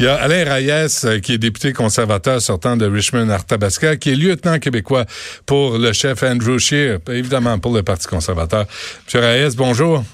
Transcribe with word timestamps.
Il 0.00 0.04
y 0.04 0.08
a 0.08 0.14
Alain 0.14 0.44
Reyes, 0.44 0.86
euh, 1.04 1.18
qui 1.18 1.32
est 1.32 1.38
député 1.38 1.72
conservateur 1.72 2.40
sortant 2.40 2.76
de 2.76 2.86
Richmond-Arthabasca, 2.86 3.96
qui 3.96 4.12
est 4.12 4.14
lieutenant 4.14 4.60
québécois 4.60 5.04
pour 5.44 5.76
le 5.76 5.92
chef 5.92 6.22
Andrew 6.22 6.56
Scheer, 6.58 6.98
évidemment 7.08 7.58
pour 7.58 7.74
le 7.74 7.82
Parti 7.82 8.06
conservateur. 8.06 8.66
Monsieur 9.04 9.18
Reyes, 9.18 9.56
bonjour. 9.56 10.04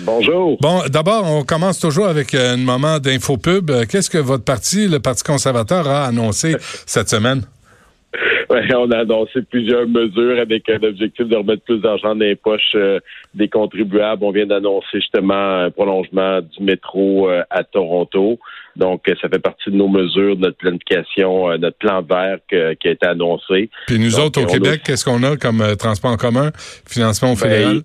Bonjour. 0.00 0.58
Bon, 0.60 0.82
d'abord, 0.88 1.24
on 1.24 1.44
commence 1.44 1.78
toujours 1.78 2.08
avec 2.08 2.34
un 2.34 2.56
moment 2.56 2.98
d'infopub. 2.98 3.86
Qu'est-ce 3.86 4.10
que 4.10 4.18
votre 4.18 4.42
parti, 4.42 4.88
le 4.88 4.98
Parti 4.98 5.22
conservateur, 5.22 5.86
a 5.86 6.06
annoncé 6.06 6.56
cette 6.84 7.08
semaine? 7.08 7.42
On 8.50 8.90
a 8.90 8.98
annoncé 8.98 9.42
plusieurs 9.42 9.86
mesures 9.88 10.38
avec 10.38 10.68
l'objectif 10.68 11.26
de 11.26 11.36
remettre 11.36 11.62
plus 11.62 11.78
d'argent 11.78 12.14
dans 12.14 12.24
les 12.24 12.36
poches 12.36 12.74
euh, 12.74 13.00
des 13.34 13.48
contribuables. 13.48 14.24
On 14.24 14.32
vient 14.32 14.46
d'annoncer 14.46 14.86
justement 15.00 15.64
un 15.64 15.70
prolongement 15.70 16.40
du 16.40 16.62
métro 16.62 17.28
euh, 17.28 17.42
à 17.50 17.64
Toronto. 17.64 18.38
Donc, 18.76 19.02
ça 19.20 19.28
fait 19.28 19.38
partie 19.38 19.70
de 19.70 19.76
nos 19.76 19.88
mesures, 19.88 20.36
de 20.36 20.42
notre 20.42 20.56
planification, 20.56 21.50
euh, 21.50 21.58
notre 21.58 21.78
plan 21.78 22.02
vert 22.02 22.38
qui 22.48 22.56
a 22.56 22.90
été 22.90 23.06
annoncé. 23.06 23.70
Puis 23.86 23.98
nous 23.98 24.18
autres, 24.18 24.42
au 24.42 24.46
Québec, 24.46 24.82
qu'est-ce 24.84 25.04
qu'on 25.04 25.22
a 25.22 25.36
comme 25.36 25.76
transport 25.78 26.12
en 26.12 26.16
commun, 26.16 26.50
financement 26.86 27.34
fédéral? 27.36 27.76
Ben, 27.76 27.82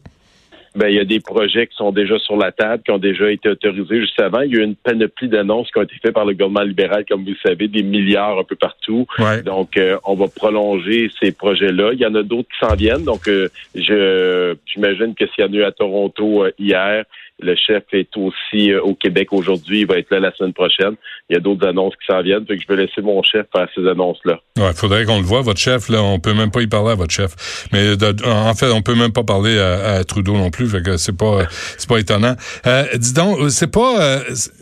ben, 0.78 0.90
il 0.90 0.96
y 0.96 1.00
a 1.00 1.06
des 1.06 1.20
projets 1.20 1.66
qui 1.66 1.76
sont 1.76 1.92
déjà 1.92 2.20
sur 2.20 2.38
la 2.38 2.52
table, 2.52 2.84
qui 2.84 2.92
ont 2.92 3.00
déjà 3.00 3.32
été 3.32 3.50
autorisés 3.50 4.02
juste 4.02 4.22
avant. 4.22 4.42
Il 4.42 4.54
y 4.54 4.58
a 4.58 4.60
eu 4.60 4.64
une 4.64 4.76
panoplie 4.76 5.28
d'annonces 5.28 5.72
qui 5.72 5.80
ont 5.80 5.84
été 5.84 5.96
faites 6.02 6.14
par 6.14 6.26
le 6.26 6.34
gouvernement 6.34 6.62
libéral, 6.62 7.04
comme 7.10 7.24
vous 7.24 7.32
le 7.32 7.50
savez, 7.50 7.68
des 7.68 7.82
milliards 7.82 8.38
un 8.38 8.44
peu 8.44 8.56
partout. 8.56 9.08
Donc, 9.44 9.76
euh, 9.78 9.98
on 10.06 10.14
va 10.14 10.28
prolonger 10.28 11.10
ces 11.20 11.32
projets-là. 11.32 11.94
Il 11.94 12.00
y 12.00 12.06
en 12.06 12.14
a 12.14 12.22
d'autres 12.22 12.50
qui 12.50 12.66
s'en 12.66 12.76
viennent. 12.76 13.04
Donc, 13.04 13.28
euh, 13.28 13.50
je 13.74 14.56
j'imagine 14.68 15.16
que 15.16 15.26
s'il 15.28 15.44
y 15.46 15.48
en 15.48 15.54
a 15.54 15.56
eu 15.56 15.64
à 15.64 15.72
Toronto 15.72 16.44
euh, 16.44 16.52
hier, 16.60 17.06
le 17.40 17.56
chef 17.56 17.84
est 17.94 18.10
aussi 18.18 18.74
au 18.74 18.96
Québec 18.96 19.32
aujourd'hui. 19.32 19.82
Il 19.82 19.88
va 19.88 19.98
être 19.98 20.10
là 20.12 20.20
la 20.20 20.34
semaine 20.36 20.54
prochaine. 20.54 20.96
Il 21.30 21.34
y 21.34 21.38
a 21.38 21.40
d'autres 21.40 21.68
annonces 21.68 21.94
qui 21.96 22.12
s'en 22.12 22.22
viennent. 22.22 22.46
Fait 22.46 22.58
que 22.58 22.64
je 22.64 22.68
vais 22.68 22.82
laisser 22.86 23.02
mon 23.02 23.22
chef 23.22 23.46
faire 23.54 23.68
ces 23.76 23.88
annonces-là. 23.88 24.40
Ouais, 24.58 24.74
faudrait 24.74 25.06
qu'on 25.06 25.20
le 25.20 25.26
voit, 25.26 25.42
votre 25.42 25.60
chef. 25.60 25.90
Là, 25.90 26.02
on 26.02 26.20
peut 26.20 26.34
même 26.34 26.52
pas 26.52 26.62
y 26.62 26.68
parler 26.68 26.92
à 26.92 26.96
votre 26.96 27.14
chef. 27.14 27.68
Mais 27.72 27.94
en 28.26 28.54
fait, 28.56 28.72
on 28.72 28.82
peut 28.82 28.96
même 28.96 29.12
pas 29.12 29.24
parler 29.24 29.60
à, 29.60 30.04
Trudeau 30.04 30.34
non 30.34 30.50
plus. 30.50 30.68
Fait 30.68 30.82
que 30.82 30.98
c'est 30.98 31.18
pas, 31.18 31.42
c'est 31.78 31.90
pas 31.90 32.00
étonnant. 32.00 32.36
Euh, 32.66 32.86
dis 32.96 33.14
donc, 33.14 33.50
c'est 33.50 33.72
pas, 33.72 34.02
euh, 34.02 34.20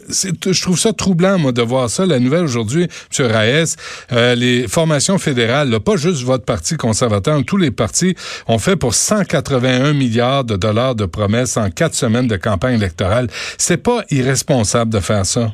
je 0.10 0.62
trouve 0.62 0.80
ça 0.80 0.94
troublant 0.94 1.38
moi 1.38 1.52
de 1.52 1.62
voir 1.62 1.90
ça. 1.90 2.06
La 2.06 2.20
nouvelle 2.20 2.44
aujourd'hui, 2.44 2.84
M. 2.84 3.26
Raes, 3.32 3.76
euh, 4.12 4.36
les 4.36 4.68
formations 4.68 5.18
fédérales, 5.18 5.70
là, 5.70 5.80
pas 5.80 5.96
juste 5.96 6.24
votre 6.24 6.46
parti 6.46 6.78
conservateur, 6.78 7.40
tous 7.46 7.58
les 7.58 7.72
partis 7.72 8.16
ont 8.48 8.60
fait 8.60 8.76
pour 8.76 8.94
181 8.94 9.94
milliards 9.94 10.44
de 10.44 10.56
dollars 10.56 10.96
de 10.96 11.06
promesses 11.06 11.58
en 11.58 11.70
quatre 11.70 11.96
semaines 11.96 12.28
de 12.28 12.38
campagne 12.38 12.76
électorale. 12.76 13.28
C'est 13.58 13.82
pas 13.82 14.04
irresponsable 14.10 14.92
de 14.92 15.00
faire 15.00 15.26
ça. 15.26 15.52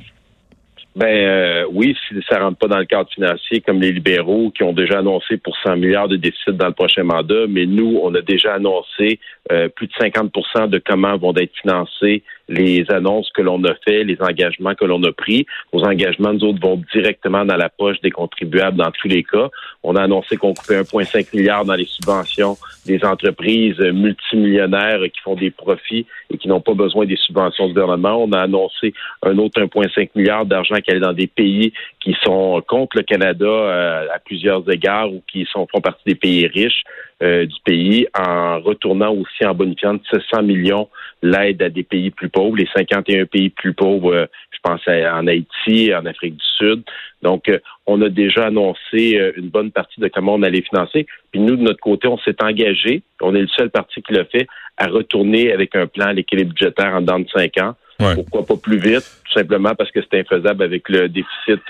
Ben 0.93 1.07
euh, 1.07 1.65
oui, 1.71 1.95
si 2.07 2.15
ça 2.29 2.39
rentre 2.39 2.57
pas 2.57 2.67
dans 2.67 2.79
le 2.79 2.85
cadre 2.85 3.09
financier, 3.09 3.61
comme 3.61 3.79
les 3.79 3.93
libéraux 3.93 4.51
qui 4.51 4.63
ont 4.63 4.73
déjà 4.73 4.99
annoncé 4.99 5.37
pour 5.37 5.55
100 5.65 5.77
milliards 5.77 6.09
de 6.09 6.17
déficit 6.17 6.57
dans 6.57 6.67
le 6.67 6.73
prochain 6.73 7.03
mandat, 7.03 7.47
mais 7.47 7.65
nous, 7.65 8.01
on 8.03 8.13
a 8.13 8.21
déjà 8.21 8.55
annoncé 8.55 9.19
euh, 9.51 9.69
plus 9.69 9.87
de 9.87 9.93
50% 9.93 10.67
de 10.67 10.81
comment 10.85 11.17
vont 11.17 11.33
être 11.37 11.53
financés 11.61 12.23
les 12.51 12.85
annonces 12.91 13.29
que 13.31 13.41
l'on 13.41 13.63
a 13.63 13.73
fait, 13.85 14.03
les 14.03 14.17
engagements 14.21 14.75
que 14.75 14.85
l'on 14.85 15.01
a 15.03 15.11
pris. 15.11 15.45
Nos 15.73 15.83
engagements, 15.83 16.33
nous 16.33 16.43
autres, 16.43 16.59
vont 16.61 16.81
directement 16.93 17.45
dans 17.45 17.55
la 17.55 17.69
poche 17.69 17.99
des 18.01 18.11
contribuables 18.11 18.77
dans 18.77 18.91
tous 18.91 19.07
les 19.07 19.23
cas. 19.23 19.49
On 19.83 19.95
a 19.95 20.03
annoncé 20.03 20.37
qu'on 20.37 20.53
coupait 20.53 20.81
1,5 20.81 21.35
milliard 21.35 21.65
dans 21.65 21.75
les 21.75 21.85
subventions 21.85 22.57
des 22.85 23.03
entreprises 23.03 23.79
multimillionnaires 23.79 25.01
qui 25.13 25.21
font 25.21 25.35
des 25.35 25.51
profits 25.51 26.05
et 26.29 26.37
qui 26.37 26.47
n'ont 26.47 26.61
pas 26.61 26.73
besoin 26.73 27.05
des 27.05 27.15
subventions 27.15 27.67
du 27.67 27.73
gouvernement. 27.73 28.23
On 28.23 28.31
a 28.31 28.41
annoncé 28.41 28.93
un 29.23 29.37
autre 29.37 29.61
1,5 29.61 30.09
milliard 30.15 30.45
d'argent 30.45 30.75
qui 30.75 30.91
allait 30.91 30.99
dans 30.99 31.13
des 31.13 31.27
pays 31.27 31.73
qui 31.99 32.15
sont 32.23 32.61
contre 32.67 32.97
le 32.97 33.03
Canada 33.03 33.45
euh, 33.45 34.07
à 34.13 34.19
plusieurs 34.19 34.69
égards 34.69 35.11
ou 35.11 35.21
qui 35.31 35.47
sont, 35.51 35.67
font 35.71 35.81
partie 35.81 36.03
des 36.05 36.15
pays 36.15 36.47
riches. 36.47 36.83
Euh, 37.21 37.45
du 37.45 37.59
pays 37.63 38.07
en 38.17 38.59
retournant 38.61 39.13
aussi 39.13 39.45
en 39.45 39.53
bonifiant 39.53 39.93
de 39.93 40.01
700 40.11 40.41
millions 40.41 40.89
l'aide 41.21 41.61
à 41.61 41.69
des 41.69 41.83
pays 41.83 42.09
plus 42.09 42.29
pauvres, 42.29 42.57
les 42.57 42.67
51 42.75 43.25
pays 43.25 43.49
plus 43.49 43.73
pauvres, 43.73 44.11
euh, 44.11 44.25
je 44.49 44.57
pense 44.63 44.81
en 44.87 45.27
Haïti, 45.27 45.93
en 45.93 46.03
Afrique 46.07 46.37
du 46.37 46.45
Sud. 46.57 46.81
Donc, 47.21 47.47
euh, 47.47 47.59
on 47.85 48.01
a 48.01 48.09
déjà 48.09 48.47
annoncé 48.47 49.33
une 49.37 49.49
bonne 49.49 49.69
partie 49.69 50.01
de 50.01 50.07
comment 50.07 50.33
on 50.33 50.41
allait 50.41 50.63
financer. 50.63 51.05
Puis 51.31 51.39
nous, 51.39 51.57
de 51.57 51.61
notre 51.61 51.79
côté, 51.79 52.07
on 52.07 52.17
s'est 52.17 52.41
engagé, 52.41 53.03
on 53.21 53.35
est 53.35 53.41
le 53.41 53.47
seul 53.49 53.69
parti 53.69 54.01
qui 54.01 54.13
l'a 54.13 54.25
fait, 54.25 54.47
à 54.77 54.87
retourner 54.87 55.51
avec 55.51 55.75
un 55.75 55.85
plan 55.85 56.07
à 56.07 56.13
l'équilibre 56.13 56.53
budgétaire 56.53 56.95
en 56.95 57.01
dedans 57.01 57.19
de 57.19 57.29
cinq 57.29 57.55
ans. 57.59 57.75
Pourquoi 58.15 58.47
pas 58.47 58.57
plus 58.57 58.79
vite? 58.79 59.05
Tout 59.25 59.39
simplement 59.39 59.75
parce 59.75 59.91
que 59.91 59.99
c'est 60.01 60.21
infaisable 60.21 60.63
avec 60.63 60.89
le 60.89 61.07
déficit 61.07 61.61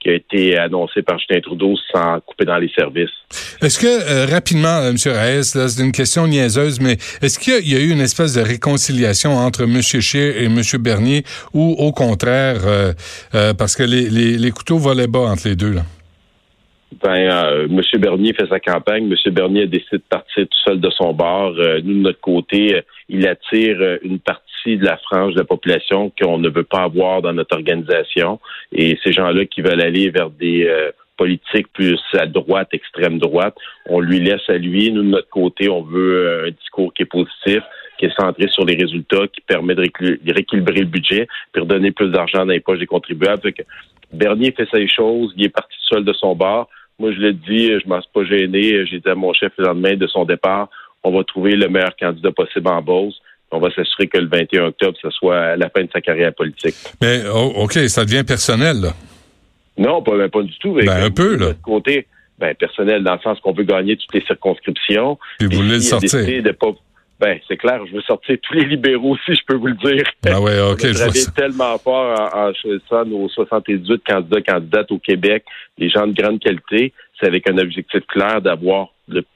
qui 0.00 0.10
a 0.10 0.14
été 0.14 0.56
annoncé 0.56 1.02
par 1.02 1.18
Justin 1.18 1.40
Trudeau 1.40 1.74
sans 1.92 2.20
couper 2.20 2.44
dans 2.44 2.58
les 2.58 2.70
services. 2.70 3.10
Est-ce 3.60 3.78
que, 3.78 3.86
euh, 3.86 4.26
rapidement, 4.26 4.78
euh, 4.78 4.90
M. 4.90 4.96
Reyes, 5.06 5.44
c'est 5.44 5.82
une 5.82 5.92
question 5.92 6.26
niaiseuse, 6.26 6.80
mais 6.80 6.96
est-ce 7.20 7.38
qu'il 7.38 7.68
y, 7.68 7.76
a 7.76 7.80
eu 7.80 7.90
une 7.90 8.00
espèce 8.00 8.34
de 8.34 8.40
réconciliation 8.40 9.36
entre 9.36 9.64
M. 9.64 9.82
Scheer 9.82 10.36
et 10.36 10.44
M. 10.44 10.60
Bernier 10.78 11.24
ou 11.52 11.74
au 11.78 11.92
contraire, 11.92 12.60
euh, 12.64 12.92
parce 13.54 13.74
que 13.74 13.82
les, 13.82 14.08
les, 14.08 14.38
les, 14.38 14.50
couteaux 14.50 14.78
volaient 14.78 15.08
bas 15.08 15.20
entre 15.20 15.48
les 15.48 15.56
deux? 15.56 15.72
Là? 15.72 15.82
Ben, 17.02 17.68
M. 17.70 17.80
Bernier 18.00 18.32
fait 18.32 18.48
sa 18.48 18.60
campagne. 18.60 19.10
M. 19.10 19.32
Bernier 19.32 19.62
a 19.62 19.66
décidé 19.66 19.98
de 19.98 20.02
partir 20.08 20.44
tout 20.44 20.58
seul 20.66 20.80
de 20.80 20.90
son 20.90 21.12
bord. 21.12 21.52
nous, 21.52 21.94
de 21.94 22.00
notre 22.00 22.20
côté, 22.20 22.82
il 23.08 23.26
attire 23.28 23.98
une 24.02 24.18
partie 24.18 24.48
de 24.66 24.84
la 24.84 24.96
frange 24.98 25.34
de 25.34 25.38
la 25.38 25.44
population 25.44 26.12
qu'on 26.20 26.38
ne 26.38 26.48
veut 26.48 26.64
pas 26.64 26.82
avoir 26.82 27.22
dans 27.22 27.32
notre 27.32 27.56
organisation. 27.56 28.40
Et 28.72 28.98
ces 29.02 29.12
gens-là 29.12 29.46
qui 29.46 29.62
veulent 29.62 29.80
aller 29.80 30.10
vers 30.10 30.30
des 30.30 30.66
euh, 30.66 30.90
politiques 31.16 31.68
plus 31.72 32.00
à 32.14 32.26
droite, 32.26 32.68
extrême 32.72 33.18
droite, 33.18 33.54
on 33.86 34.00
lui 34.00 34.20
laisse 34.20 34.48
à 34.48 34.58
lui. 34.58 34.90
Nous, 34.92 35.02
de 35.02 35.08
notre 35.08 35.30
côté, 35.30 35.68
on 35.68 35.82
veut 35.82 36.26
euh, 36.26 36.48
un 36.48 36.50
discours 36.50 36.92
qui 36.92 37.02
est 37.02 37.06
positif, 37.06 37.62
qui 37.98 38.06
est 38.06 38.20
centré 38.20 38.48
sur 38.48 38.64
les 38.64 38.76
résultats, 38.76 39.26
qui 39.32 39.40
permet 39.40 39.74
de 39.74 39.80
rééquilibrer 39.80 40.80
le 40.80 40.86
budget, 40.86 41.26
puis 41.52 41.62
redonner 41.62 41.90
plus 41.90 42.10
d'argent 42.10 42.44
dans 42.44 42.52
les 42.52 42.60
poches 42.60 42.78
des 42.78 42.86
contribuables. 42.86 43.52
Bernier 44.12 44.52
fait 44.52 44.68
ces 44.72 44.88
choses, 44.88 45.32
il 45.36 45.46
est 45.46 45.50
parti 45.50 45.76
seul 45.82 46.04
de 46.04 46.12
son 46.12 46.34
bord. 46.34 46.68
Moi, 46.98 47.12
je 47.12 47.18
l'ai 47.18 47.32
dit, 47.32 47.68
je 47.68 47.88
m'en 47.88 48.00
suis 48.00 48.10
pas 48.12 48.24
gêné. 48.24 48.86
J'ai 48.86 49.00
dit 49.00 49.08
à 49.08 49.14
mon 49.14 49.32
chef 49.32 49.52
le 49.58 49.64
lendemain 49.64 49.96
de 49.96 50.06
son 50.06 50.24
départ, 50.24 50.68
on 51.04 51.12
va 51.16 51.22
trouver 51.24 51.56
le 51.56 51.68
meilleur 51.68 51.94
candidat 51.96 52.32
possible 52.32 52.68
en 52.68 52.82
Beauce 52.82 53.20
on 53.50 53.60
va 53.60 53.70
s'assurer 53.70 54.08
que 54.08 54.18
le 54.18 54.28
21 54.28 54.66
octobre, 54.66 54.96
ce 55.00 55.10
soit 55.10 55.56
la 55.56 55.70
fin 55.70 55.82
de 55.82 55.88
sa 55.92 56.00
carrière 56.00 56.34
politique. 56.34 56.74
Mais 57.00 57.22
oh, 57.32 57.52
OK, 57.56 57.72
ça 57.88 58.04
devient 58.04 58.24
personnel, 58.24 58.80
là. 58.80 58.94
Non, 59.78 60.02
pas, 60.02 60.16
ben, 60.16 60.28
pas 60.28 60.42
du 60.42 60.56
tout. 60.58 60.74
Ben, 60.74 60.88
un 60.88 61.10
peu, 61.10 61.36
là. 61.36 61.52
côté, 61.62 62.06
ben, 62.38 62.54
personnel, 62.54 63.04
dans 63.04 63.14
le 63.14 63.20
sens 63.20 63.38
qu'on 63.40 63.52
veut 63.52 63.64
gagner 63.64 63.96
toutes 63.96 64.12
les 64.12 64.24
circonscriptions. 64.26 65.18
Puis 65.38 65.48
vous 65.48 65.56
voulez 65.56 65.76
le 65.76 65.80
sortir. 65.80 66.42
De 66.42 66.50
pas, 66.52 66.72
ben, 67.20 67.38
c'est 67.48 67.56
clair, 67.56 67.84
je 67.86 67.94
veux 67.94 68.02
sortir 68.02 68.36
tous 68.42 68.54
les 68.54 68.64
libéraux 68.64 69.14
aussi, 69.14 69.34
je 69.34 69.44
peux 69.46 69.56
vous 69.56 69.66
le 69.66 69.74
dire. 69.74 70.04
Ah 70.26 70.40
ouais, 70.40 70.60
OK. 70.72 70.80
je 70.82 70.92
vois 70.92 71.32
tellement 71.34 71.76
fort 71.78 72.18
en, 72.18 72.48
en 72.48 72.54
choisissant 72.54 73.04
nos 73.04 73.28
78 73.28 74.02
candidats, 74.06 74.42
candidates 74.42 74.92
au 74.92 74.98
Québec, 74.98 75.44
les 75.78 75.90
gens 75.90 76.06
de 76.06 76.12
grande 76.12 76.38
qualité. 76.40 76.92
C'est 77.18 77.26
avec 77.26 77.50
un 77.50 77.58
objectif 77.58 78.06
clair 78.06 78.40
d'avoir 78.40 78.88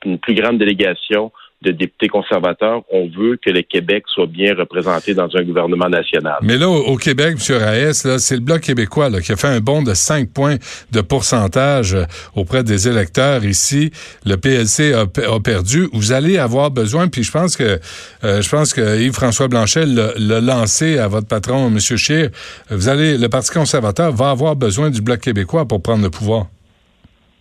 une 0.04 0.18
plus 0.18 0.34
grande 0.34 0.58
délégation 0.58 1.32
de 1.62 1.70
députés 1.70 2.08
conservateurs, 2.08 2.82
on 2.90 3.08
veut 3.08 3.38
que 3.42 3.50
le 3.50 3.62
Québec 3.62 4.04
soit 4.08 4.26
bien 4.26 4.54
représenté 4.54 5.14
dans 5.14 5.28
un 5.34 5.42
gouvernement 5.42 5.88
national. 5.88 6.36
Mais 6.42 6.56
là, 6.56 6.68
au, 6.68 6.96
Québec, 6.96 7.36
M. 7.48 7.56
Raes, 7.56 8.18
c'est 8.18 8.34
le 8.34 8.40
Bloc 8.40 8.60
québécois 8.60 9.10
qui 9.20 9.32
a 9.32 9.36
fait 9.36 9.48
un 9.48 9.60
bond 9.60 9.82
de 9.82 9.94
5 9.94 10.30
points 10.30 10.56
de 10.90 11.00
pourcentage 11.00 11.94
euh, 11.94 12.04
auprès 12.34 12.64
des 12.64 12.88
électeurs 12.88 13.44
ici. 13.44 13.90
Le 14.24 14.36
PLC 14.36 14.92
a, 14.92 15.06
perdu. 15.40 15.88
Vous 15.92 16.12
allez 16.12 16.38
avoir 16.38 16.70
besoin, 16.70 17.08
puis 17.08 17.22
je 17.22 17.32
pense 17.32 17.56
que 17.56 17.78
euh, 18.24 18.42
je 18.42 18.48
pense 18.48 18.74
que 18.74 19.00
Yves-François 19.00 19.48
Blanchet 19.48 19.86
l'a 19.86 20.40
lancé 20.40 20.98
à 20.98 21.08
votre 21.08 21.26
patron, 21.26 21.68
M. 21.68 21.78
Scheer. 21.78 22.30
Vous 22.70 22.88
allez, 22.88 23.18
le 23.18 23.28
Parti 23.28 23.50
conservateur 23.50 24.12
va 24.12 24.30
avoir 24.30 24.56
besoin 24.56 24.90
du 24.90 25.00
Bloc 25.00 25.20
québécois 25.20 25.66
pour 25.66 25.82
prendre 25.82 26.02
le 26.02 26.10
pouvoir. 26.10 26.46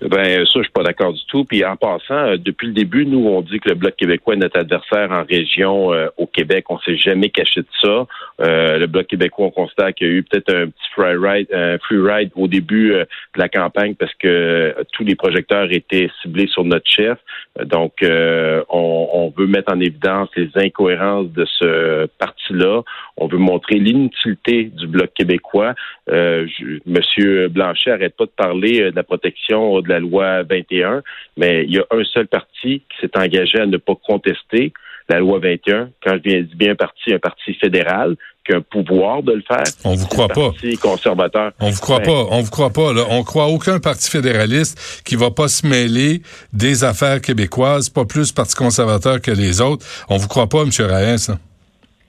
Ben 0.01 0.45
ça, 0.47 0.53
je 0.55 0.63
suis 0.63 0.71
pas 0.71 0.81
d'accord 0.81 1.13
du 1.13 1.23
tout. 1.27 1.45
Puis 1.45 1.63
en 1.63 1.75
passant, 1.75 2.15
euh, 2.15 2.37
depuis 2.37 2.67
le 2.67 2.73
début, 2.73 3.05
nous, 3.05 3.27
on 3.27 3.41
dit 3.41 3.59
que 3.59 3.69
le 3.69 3.75
Bloc 3.75 3.95
québécois 3.95 4.33
est 4.33 4.37
notre 4.37 4.57
adversaire 4.57 5.11
en 5.11 5.23
région 5.23 5.93
euh, 5.93 6.07
au 6.17 6.25
Québec. 6.25 6.65
On 6.69 6.79
s'est 6.79 6.97
jamais 6.97 7.29
caché 7.29 7.61
de 7.61 7.67
ça. 7.83 8.07
Euh, 8.41 8.79
le 8.79 8.87
Bloc 8.87 9.05
québécois, 9.05 9.45
on 9.45 9.51
constate 9.51 9.93
qu'il 9.95 10.07
y 10.07 10.09
a 10.09 10.13
eu 10.13 10.23
peut-être 10.23 10.55
un 10.55 10.65
petit 10.67 10.89
free 10.95 11.15
ride, 11.15 11.47
un 11.53 11.77
free 11.77 11.99
ride 11.99 12.31
au 12.35 12.47
début 12.47 12.93
de 12.93 13.05
la 13.35 13.47
campagne 13.47 13.93
parce 13.93 14.13
que 14.15 14.75
tous 14.93 15.03
les 15.03 15.15
projecteurs 15.15 15.71
étaient 15.71 16.09
ciblés 16.21 16.47
sur 16.47 16.63
notre 16.63 16.89
chef. 16.89 17.19
Donc, 17.63 17.93
on, 18.01 19.09
on, 19.13 19.33
veut 19.37 19.47
mettre 19.47 19.71
en 19.71 19.79
évidence 19.79 20.29
les 20.35 20.49
incohérences 20.55 21.29
de 21.31 21.45
ce 21.45 22.07
parti-là. 22.17 22.81
On 23.17 23.27
veut 23.27 23.37
montrer 23.37 23.75
l'inutilité 23.75 24.63
du 24.65 24.87
Bloc 24.87 25.13
québécois. 25.13 25.75
Monsieur 26.07 27.47
Blanchet 27.49 27.91
arrête 27.91 28.15
pas 28.17 28.25
de 28.25 28.31
parler 28.31 28.91
de 28.91 28.95
la 28.95 29.03
protection 29.03 29.81
de 29.81 29.90
la 29.91 29.99
loi 29.99 30.43
21, 30.43 31.03
mais 31.37 31.63
il 31.65 31.73
y 31.73 31.79
a 31.79 31.85
un 31.91 32.03
seul 32.03 32.27
parti 32.27 32.81
qui 32.89 32.97
s'est 32.99 33.17
engagé 33.17 33.59
à 33.59 33.65
ne 33.65 33.77
pas 33.77 33.95
contester 33.95 34.73
la 35.09 35.19
loi 35.19 35.39
21. 35.39 35.89
Quand 36.03 36.15
je 36.15 36.41
dis 36.43 36.55
bien 36.55 36.75
parti, 36.75 37.13
un 37.13 37.19
parti 37.19 37.53
fédéral, 37.55 38.15
qu'un 38.43 38.61
pouvoir 38.61 39.21
de 39.23 39.33
le 39.33 39.43
faire. 39.47 39.63
On 39.83 39.93
vous 39.93 40.07
croit 40.07 40.27
pas. 40.27 40.51
conservateur. 40.81 41.51
On 41.59 41.69
vous 41.69 41.79
croit 41.79 41.99
pas. 41.99 42.25
On 42.31 42.41
vous 42.41 42.49
croit 42.49 42.71
pas. 42.71 42.93
Là. 42.93 43.03
On 43.09 43.23
croit 43.23 43.47
aucun 43.47 43.79
parti 43.79 44.09
fédéraliste 44.09 45.03
qui 45.05 45.15
va 45.15 45.31
pas 45.31 45.47
se 45.47 45.65
mêler 45.65 46.21
des 46.53 46.83
affaires 46.83 47.21
québécoises, 47.21 47.89
pas 47.89 48.05
plus 48.05 48.31
parti 48.31 48.55
conservateur 48.55 49.21
que 49.21 49.31
les 49.31 49.61
autres. 49.61 49.85
On 50.09 50.17
vous 50.17 50.27
croit 50.27 50.47
pas, 50.47 50.63
M. 50.63 50.69
Raïs. 50.79 51.31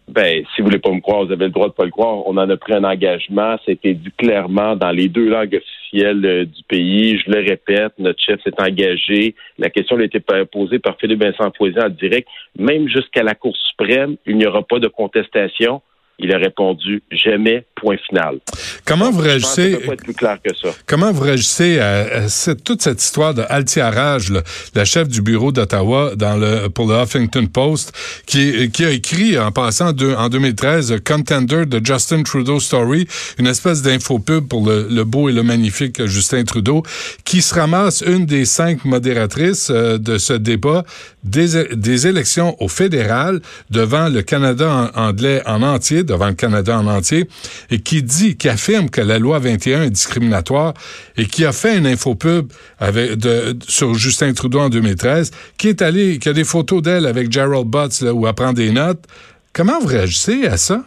Ben, 0.08 0.44
si 0.54 0.60
vous 0.60 0.66
voulez 0.66 0.78
pas 0.78 0.90
me 0.90 1.00
croire, 1.00 1.24
vous 1.24 1.32
avez 1.32 1.46
le 1.46 1.50
droit 1.50 1.68
de 1.68 1.72
pas 1.72 1.84
le 1.84 1.90
croire. 1.90 2.26
On 2.26 2.36
en 2.36 2.50
a 2.50 2.56
pris 2.56 2.74
un 2.74 2.84
engagement. 2.84 3.56
C'était 3.64 3.94
dit 3.94 4.10
clairement 4.18 4.76
dans 4.76 4.90
les 4.90 5.08
deux 5.08 5.28
langues 5.28 5.54
officielles 5.54 6.26
euh, 6.26 6.44
du 6.44 6.62
pays. 6.68 7.18
Je 7.18 7.30
le 7.30 7.38
répète, 7.38 7.92
notre 7.98 8.20
chef 8.20 8.40
s'est 8.42 8.60
engagé. 8.60 9.34
La 9.58 9.70
question 9.70 9.96
a 9.96 10.02
été 10.02 10.20
posée 10.50 10.80
par 10.80 10.96
Philippe 10.98 11.22
Vincent 11.22 11.52
Foisy 11.56 11.78
en 11.78 11.88
direct. 11.88 12.28
Même 12.58 12.88
jusqu'à 12.88 13.22
la 13.22 13.34
Cour 13.34 13.56
suprême, 13.56 14.16
il 14.26 14.36
n'y 14.36 14.46
aura 14.46 14.62
pas 14.62 14.80
de 14.80 14.88
contestation. 14.88 15.82
Il 16.18 16.32
a 16.32 16.38
répondu 16.38 17.02
jamais, 17.10 17.64
point 17.74 17.96
final. 18.08 18.38
Comment 18.84 19.10
vous 19.10 19.20
réagissez 19.20 19.78
plus 19.96 20.14
clair 20.14 20.38
que 20.44 20.54
ça. 20.54 20.68
Comment 20.86 21.10
vous 21.10 21.22
réagissez 21.22 21.80
à, 21.80 22.26
toute 22.64 22.82
cette 22.82 23.02
histoire 23.02 23.34
de 23.34 23.42
altiarage, 23.48 24.32
la 24.74 24.84
chef 24.84 25.08
du 25.08 25.22
bureau 25.22 25.52
d'Ottawa 25.52 26.12
dans 26.16 26.36
le 26.36 26.68
pour 26.68 26.86
le 26.86 26.94
Huffington 27.02 27.46
Post, 27.46 27.92
qui, 28.26 28.70
qui 28.70 28.84
a 28.84 28.90
écrit 28.90 29.38
en 29.38 29.50
passant 29.50 29.92
de, 29.92 30.14
en 30.14 30.28
2013 30.28 31.00
Contender 31.04 31.66
de 31.66 31.84
Justin 31.84 32.22
Trudeau 32.22 32.60
Story, 32.60 33.06
une 33.38 33.46
espèce 33.46 33.82
d'infopub 33.82 34.46
pour 34.46 34.66
le, 34.66 35.04
beau 35.04 35.28
et 35.28 35.32
le 35.32 35.42
magnifique 35.42 36.04
Justin 36.06 36.44
Trudeau, 36.44 36.82
qui 37.24 37.42
se 37.42 37.54
ramasse 37.54 38.02
une 38.06 38.26
des 38.26 38.44
cinq 38.44 38.84
modératrices 38.84 39.70
euh, 39.70 39.98
de 39.98 40.18
ce 40.18 40.34
débat 40.34 40.84
des, 41.24 41.64
des 41.74 42.06
élections 42.06 42.56
au 42.62 42.68
fédéral 42.68 43.40
devant 43.70 44.08
le 44.08 44.22
Canada 44.22 44.90
anglais 44.94 45.42
en 45.46 45.62
entier 45.62 46.01
devant 46.04 46.28
le 46.28 46.34
Canada 46.34 46.78
en 46.78 46.86
entier, 46.86 47.28
et 47.70 47.80
qui 47.80 48.02
dit, 48.02 48.36
qui 48.36 48.48
affirme 48.48 48.90
que 48.90 49.00
la 49.00 49.18
loi 49.18 49.38
21 49.38 49.84
est 49.84 49.90
discriminatoire 49.90 50.74
et 51.16 51.26
qui 51.26 51.44
a 51.44 51.52
fait 51.52 51.78
une 51.78 51.86
infopub 51.86 52.52
avec, 52.78 53.18
sur 53.66 53.94
Justin 53.94 54.32
Trudeau 54.32 54.60
en 54.60 54.68
2013, 54.68 55.30
qui 55.58 55.68
est 55.68 55.82
allé, 55.82 56.18
qui 56.18 56.28
a 56.28 56.32
des 56.32 56.44
photos 56.44 56.82
d'elle 56.82 57.06
avec 57.06 57.30
Gerald 57.30 57.66
Butts 57.66 58.00
là, 58.00 58.12
où 58.12 58.26
elle 58.26 58.34
prend 58.34 58.52
des 58.52 58.70
notes. 58.70 59.04
Comment 59.52 59.80
vous 59.80 59.88
réagissez 59.88 60.46
à 60.46 60.56
ça? 60.56 60.84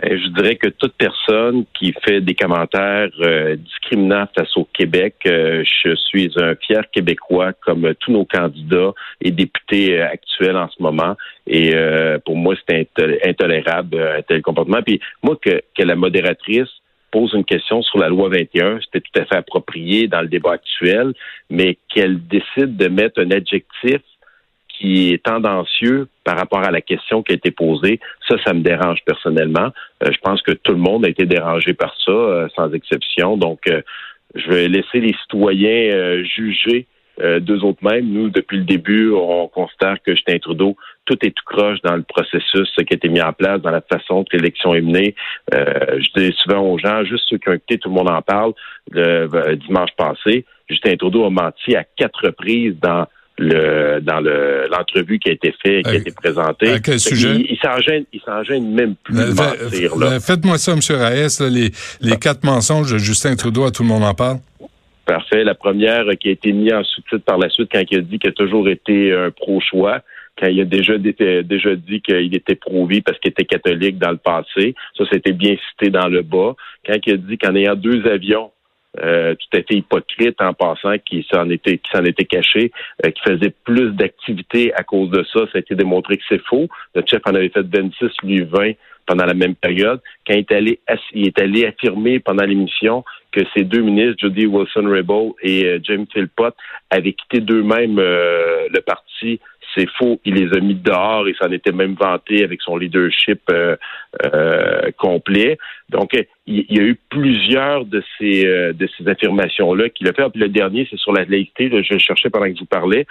Ben, 0.00 0.18
je 0.18 0.28
dirais 0.28 0.56
que 0.56 0.68
toute 0.68 0.94
personne 0.94 1.64
qui 1.74 1.92
fait 2.04 2.20
des 2.20 2.34
commentaires 2.34 3.10
euh, 3.20 3.56
discriminants 3.56 4.26
face 4.36 4.56
au 4.56 4.64
Québec, 4.64 5.16
euh, 5.26 5.64
je 5.64 5.94
suis 5.96 6.32
un 6.36 6.54
fier 6.54 6.82
Québécois 6.90 7.52
comme 7.64 7.92
tous 8.00 8.12
nos 8.12 8.24
candidats 8.24 8.92
et 9.20 9.30
députés 9.30 9.98
euh, 9.98 10.08
actuels 10.08 10.56
en 10.56 10.68
ce 10.70 10.82
moment. 10.82 11.16
Et 11.46 11.74
pour 12.24 12.36
moi, 12.36 12.54
c'est 12.68 12.88
intolérable 13.26 13.98
un 13.98 14.22
tel 14.22 14.42
comportement. 14.42 14.80
Puis 14.80 15.00
moi, 15.24 15.36
que, 15.42 15.60
que 15.76 15.82
la 15.82 15.96
modératrice 15.96 16.68
pose 17.10 17.32
une 17.34 17.44
question 17.44 17.82
sur 17.82 17.98
la 17.98 18.08
loi 18.08 18.28
21, 18.28 18.78
c'était 18.80 19.00
tout 19.00 19.20
à 19.20 19.24
fait 19.24 19.36
approprié 19.36 20.06
dans 20.06 20.20
le 20.20 20.28
débat 20.28 20.52
actuel, 20.52 21.14
mais 21.50 21.78
qu'elle 21.92 22.24
décide 22.28 22.76
de 22.76 22.86
mettre 22.86 23.20
un 23.20 23.32
adjectif 23.32 24.00
qui 24.82 25.12
est 25.12 25.22
tendancieux 25.22 26.08
par 26.24 26.36
rapport 26.36 26.64
à 26.64 26.72
la 26.72 26.80
question 26.80 27.22
qui 27.22 27.32
a 27.32 27.36
été 27.36 27.52
posée, 27.52 28.00
ça, 28.28 28.36
ça 28.44 28.52
me 28.52 28.62
dérange 28.62 28.98
personnellement. 29.06 29.70
Euh, 30.02 30.10
je 30.12 30.18
pense 30.18 30.42
que 30.42 30.50
tout 30.50 30.72
le 30.72 30.78
monde 30.78 31.06
a 31.06 31.08
été 31.08 31.24
dérangé 31.24 31.72
par 31.72 31.94
ça, 32.04 32.10
euh, 32.10 32.48
sans 32.56 32.72
exception. 32.72 33.36
Donc, 33.36 33.60
euh, 33.68 33.82
je 34.34 34.48
vais 34.48 34.68
laisser 34.68 34.98
les 34.98 35.14
citoyens 35.22 36.24
juger 36.24 36.86
d'eux 37.40 37.62
autres 37.62 37.84
mêmes. 37.84 38.06
Nous, 38.06 38.30
depuis 38.30 38.56
le 38.56 38.64
début, 38.64 39.10
on 39.10 39.46
considère 39.46 39.96
que 40.02 40.14
Justin 40.14 40.38
Trudeau, 40.38 40.74
tout 41.04 41.18
est 41.22 41.32
tout 41.32 41.44
croche 41.44 41.82
dans 41.82 41.96
le 41.96 42.02
processus 42.02 42.72
qui 42.74 42.94
a 42.94 42.96
été 42.96 43.10
mis 43.10 43.20
en 43.20 43.34
place, 43.34 43.60
dans 43.60 43.70
la 43.70 43.82
façon 43.82 44.24
que 44.24 44.38
l'élection 44.38 44.74
est 44.74 44.80
menée. 44.80 45.14
je 45.52 46.08
dis 46.16 46.34
souvent 46.38 46.60
aux 46.60 46.78
gens, 46.78 47.04
juste 47.04 47.24
ceux 47.28 47.36
qui 47.36 47.50
ont 47.50 47.52
écouté, 47.52 47.76
tout 47.76 47.90
le 47.90 47.94
monde 47.94 48.10
en 48.10 48.22
parle, 48.22 48.54
le 48.90 49.54
dimanche 49.56 49.90
passé, 49.98 50.46
Justin 50.70 50.96
Trudeau 50.96 51.26
a 51.26 51.30
menti 51.30 51.76
à 51.76 51.84
quatre 51.84 52.24
reprises 52.24 52.76
dans 52.80 53.06
le 53.38 54.00
dans 54.00 54.20
le 54.20 54.66
l'entrevue 54.70 55.18
qui 55.18 55.30
a 55.30 55.32
été 55.32 55.54
faite, 55.64 55.84
qui 55.84 55.90
a 55.90 55.94
été 55.94 56.12
présentée. 56.12 56.70
À 56.70 56.78
quel 56.80 57.00
sujet? 57.00 57.36
Il, 57.36 57.46
il 58.12 58.20
s'en 58.24 58.42
gêne, 58.42 58.72
même 58.72 58.94
plus 59.02 59.14
de 59.14 59.32
mentir. 59.32 59.96
Là. 59.96 60.20
Faites-moi 60.20 60.58
ça, 60.58 60.72
M. 60.72 60.80
Raes, 60.90 61.40
les, 61.50 61.70
les 62.00 62.16
quatre 62.16 62.44
mensonges 62.44 62.92
de 62.92 62.98
Justin 62.98 63.34
Trudeau, 63.36 63.64
à 63.64 63.70
tout 63.70 63.82
le 63.82 63.88
monde 63.88 64.04
en 64.04 64.14
parle. 64.14 64.38
Parfait. 65.06 65.44
La 65.44 65.54
première 65.54 66.04
qui 66.20 66.28
a 66.28 66.32
été 66.32 66.52
mise 66.52 66.72
en 66.72 66.84
sous-titre 66.84 67.24
par 67.24 67.38
la 67.38 67.48
suite 67.48 67.70
quand 67.72 67.82
il 67.90 67.98
a 67.98 68.00
dit 68.02 68.18
qu'il 68.18 68.30
a 68.30 68.32
toujours 68.34 68.68
été 68.68 69.12
un 69.12 69.30
pro-choix 69.30 70.00
quand 70.38 70.46
il 70.46 70.60
a 70.60 70.64
déjà, 70.64 70.96
déjà 70.96 71.74
dit 71.74 72.00
qu'il 72.00 72.34
était 72.34 72.54
pro-vie 72.54 73.02
parce 73.02 73.18
qu'il 73.18 73.30
était 73.30 73.44
catholique 73.44 73.98
dans 73.98 74.10
le 74.10 74.16
passé. 74.16 74.74
Ça, 74.96 75.04
c'était 75.12 75.32
bien 75.32 75.56
cité 75.70 75.90
dans 75.90 76.08
le 76.08 76.22
bas. 76.22 76.54
Quand 76.86 76.96
il 77.06 77.12
a 77.12 77.16
dit 77.16 77.36
qu'en 77.36 77.54
ayant 77.54 77.74
deux 77.76 78.06
avions, 78.06 78.50
euh, 79.00 79.34
tout 79.34 79.58
à 79.58 79.62
fait 79.62 79.74
hypocrite 79.74 80.40
en 80.40 80.52
passant, 80.52 80.98
qui 80.98 81.26
s'en 81.32 81.48
était, 81.48 81.78
qui 81.78 81.90
s'en 81.90 82.04
était 82.04 82.26
caché, 82.26 82.72
euh, 83.04 83.10
qui 83.10 83.22
faisait 83.22 83.54
plus 83.64 83.90
d'activités 83.92 84.72
à 84.74 84.82
cause 84.82 85.10
de 85.10 85.24
ça. 85.32 85.40
Ça 85.46 85.56
a 85.56 85.58
été 85.60 85.74
démontré 85.74 86.18
que 86.18 86.24
c'est 86.28 86.42
faux. 86.42 86.68
Le 86.94 87.02
chef 87.06 87.22
en 87.24 87.34
avait 87.34 87.48
fait 87.48 87.66
26, 87.66 88.10
lui 88.22 88.42
20 88.42 88.72
pendant 89.06 89.24
la 89.24 89.34
même 89.34 89.54
période. 89.54 90.00
Quand 90.26 90.34
il 90.34 90.40
est 90.40 90.52
allé, 90.52 90.80
il 91.14 91.26
est 91.26 91.38
allé 91.40 91.66
affirmer 91.66 92.20
pendant 92.20 92.44
l'émission 92.44 93.02
que 93.32 93.40
ces 93.56 93.64
deux 93.64 93.80
ministres, 93.80 94.16
Jody 94.18 94.46
Wilson-Raybould 94.46 95.32
et 95.42 95.64
euh, 95.64 95.78
James 95.82 96.06
Philpott, 96.12 96.54
avaient 96.90 97.14
quitté 97.14 97.40
d'eux-mêmes 97.40 97.96
le 97.96 98.80
parti 98.80 99.40
c'est 99.74 99.88
faux. 99.98 100.20
Il 100.24 100.34
les 100.34 100.56
a 100.56 100.60
mis 100.60 100.74
dehors 100.74 101.26
et 101.28 101.34
s'en 101.34 101.50
était 101.50 101.72
même 101.72 101.94
vanté 101.94 102.44
avec 102.44 102.60
son 102.62 102.76
leadership 102.76 103.40
euh, 103.50 103.76
euh, 104.24 104.90
complet. 104.96 105.58
Donc, 105.88 106.10
il, 106.46 106.66
y 106.68 106.80
a 106.80 106.82
eu 106.82 106.98
plusieurs 107.10 107.84
de 107.84 108.02
ces 108.18 108.46
euh, 108.46 108.72
de 108.72 108.88
ces 108.96 109.08
affirmations-là 109.08 109.88
qu'il 109.90 110.08
a 110.08 110.12
fait. 110.12 110.28
Puis 110.30 110.40
le 110.40 110.48
dernier, 110.48 110.86
c'est 110.90 110.98
sur 110.98 111.12
la 111.12 111.24
laïcité. 111.24 111.70
je 111.70 111.98
cherchais 111.98 112.30
pendant 112.30 112.52
que 112.52 112.58
vous 112.58 112.66
parlez 112.66 113.06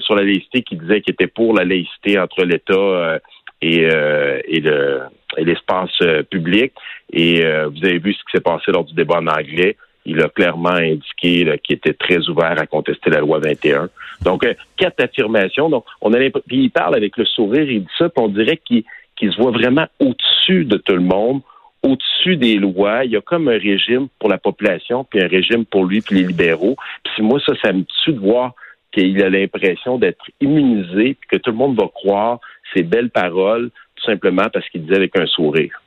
sur 0.00 0.14
la 0.14 0.22
laïcité, 0.22 0.62
qui 0.62 0.76
disait 0.76 1.00
qu'il 1.00 1.14
était 1.14 1.26
pour 1.26 1.54
la 1.54 1.64
laïcité 1.64 2.18
entre 2.18 2.44
l'État 2.44 3.20
et, 3.62 3.82
et 3.82 4.60
le 4.60 5.00
et 5.36 5.44
l'espace 5.44 5.98
public. 6.30 6.72
Et 7.12 7.40
vous 7.40 7.84
avez 7.84 7.98
vu 7.98 8.12
ce 8.12 8.18
qui 8.18 8.32
s'est 8.32 8.40
passé 8.40 8.72
lors 8.72 8.84
du 8.84 8.94
débat 8.94 9.18
en 9.18 9.26
anglais 9.26 9.76
il 10.06 10.22
a 10.22 10.28
clairement 10.28 10.70
indiqué 10.70 11.58
qu'il 11.62 11.76
était 11.76 11.92
très 11.92 12.28
ouvert 12.28 12.58
à 12.58 12.66
contester 12.66 13.10
la 13.10 13.20
loi 13.20 13.38
21. 13.40 13.88
Donc, 14.22 14.44
euh, 14.44 14.54
quatre 14.76 15.02
affirmations. 15.02 15.68
Donc, 15.68 15.84
on 16.00 16.12
a 16.14 16.18
puis 16.18 16.64
il 16.64 16.70
parle 16.70 16.94
avec 16.94 17.16
le 17.16 17.24
sourire, 17.24 17.70
il 17.70 17.82
dit 17.82 17.92
ça, 17.98 18.08
puis 18.08 18.24
on 18.24 18.28
dirait 18.28 18.60
qu'il 18.64 18.84
se 19.20 19.36
voit 19.36 19.50
vraiment 19.50 19.86
au-dessus 19.98 20.64
de 20.64 20.76
tout 20.76 20.94
le 20.94 21.00
monde, 21.00 21.42
au-dessus 21.82 22.36
des 22.36 22.56
lois. 22.56 23.04
Il 23.04 23.10
y 23.10 23.16
a 23.16 23.20
comme 23.20 23.48
un 23.48 23.58
régime 23.58 24.08
pour 24.18 24.30
la 24.30 24.38
population, 24.38 25.04
puis 25.04 25.20
un 25.20 25.28
régime 25.28 25.64
pour 25.64 25.84
lui, 25.84 26.00
puis 26.00 26.16
les 26.16 26.26
libéraux. 26.26 26.76
Puis 27.04 27.22
moi, 27.22 27.40
ça, 27.44 27.52
ça 27.62 27.72
me 27.72 27.84
tue 28.04 28.12
de 28.12 28.20
voir 28.20 28.54
qu'il 28.92 29.20
a 29.22 29.28
l'impression 29.28 29.98
d'être 29.98 30.24
immunisé, 30.40 31.16
puis 31.20 31.28
que 31.28 31.36
tout 31.36 31.50
le 31.50 31.56
monde 31.56 31.78
va 31.78 31.88
croire 31.88 32.40
ses 32.72 32.82
belles 32.82 33.10
paroles, 33.10 33.70
tout 33.96 34.04
simplement 34.04 34.46
parce 34.52 34.68
qu'il 34.68 34.82
disait 34.82 34.96
avec 34.96 35.18
un 35.18 35.26
sourire. 35.26 35.82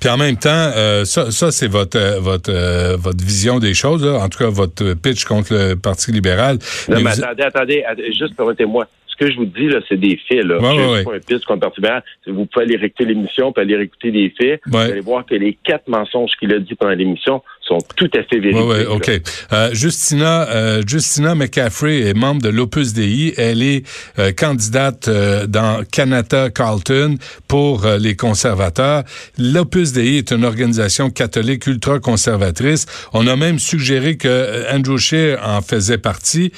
Puis 0.00 0.08
en 0.08 0.16
même 0.16 0.36
temps, 0.36 0.70
euh, 0.74 1.04
ça, 1.04 1.30
ça 1.30 1.50
c'est 1.50 1.68
votre 1.68 1.98
euh, 1.98 2.18
votre 2.20 2.50
euh, 2.52 2.96
votre 2.98 3.24
vision 3.24 3.58
des 3.58 3.74
choses, 3.74 4.04
là. 4.04 4.18
en 4.18 4.28
tout 4.28 4.38
cas 4.38 4.48
votre 4.48 4.94
pitch 4.94 5.24
contre 5.24 5.54
le 5.54 5.74
Parti 5.76 6.12
libéral. 6.12 6.58
Non, 6.88 7.00
mais, 7.00 7.10
attendez, 7.10 7.42
attendez, 7.44 7.84
juste 8.18 8.34
permettez-moi. 8.36 8.86
Ce 9.22 9.26
que 9.26 9.32
je 9.32 9.38
vous 9.38 9.44
dis, 9.46 9.68
là, 9.68 9.80
c'est 9.88 10.00
des 10.00 10.18
faits. 10.28 10.44
Là. 10.44 10.58
Ouais, 10.58 10.98
suis 10.98 11.46
pas 11.46 11.54
un 11.54 11.70
libéral. 11.76 12.02
Vous 12.26 12.46
pouvez 12.46 12.64
aller 12.64 12.76
réécouter 12.76 13.04
l'émission, 13.04 13.52
puis 13.52 13.62
aller 13.62 13.76
réécouter 13.76 14.10
des 14.10 14.32
faits. 14.36 14.60
Vous 14.66 14.76
allez 14.76 15.00
voir 15.00 15.24
que 15.24 15.34
les 15.34 15.56
quatre 15.62 15.88
mensonges 15.88 16.30
qu'il 16.38 16.52
a 16.52 16.58
dit 16.58 16.74
pendant 16.74 16.94
l'émission 16.94 17.42
sont 17.60 17.78
tout 17.96 18.10
à 18.14 18.22
fait 18.24 18.40
vérifiés. 18.40 18.62
Oui, 18.64 18.84
OK. 18.88 19.10
Euh, 19.52 19.70
Justina, 19.72 20.48
euh, 20.50 20.82
Justina 20.86 21.34
McCaffrey 21.34 22.00
est 22.00 22.14
membre 22.14 22.42
de 22.42 22.48
l'Opus 22.48 22.92
Dei. 22.92 23.34
Elle 23.36 23.62
est 23.62 23.86
euh, 24.18 24.32
candidate 24.32 25.08
dans 25.48 25.84
Canada 25.84 26.50
Carlton 26.50 27.16
pour 27.46 27.86
les 28.00 28.16
conservateurs. 28.16 29.04
L'Opus 29.38 29.92
Dei 29.92 30.18
est 30.18 30.32
une 30.32 30.44
organisation 30.44 31.10
catholique 31.10 31.66
ultra-conservatrice. 31.66 32.86
On 33.12 33.26
a 33.26 33.36
même 33.36 33.58
suggéré 33.58 34.16
que 34.16 34.72
Andrew 34.74 34.98
Scheer 34.98 35.38
en 35.44 35.62
faisait 35.62 35.98
partie. 35.98 36.52